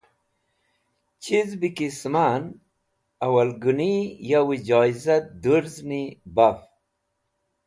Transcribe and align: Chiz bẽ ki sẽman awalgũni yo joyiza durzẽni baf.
Chiz 1.23 1.49
bẽ 1.59 1.69
ki 1.75 1.87
sẽman 1.99 2.43
awalgũni 3.25 3.91
yo 4.29 4.41
joyiza 4.67 5.15
durzẽni 5.41 6.01
baf. 6.35 6.57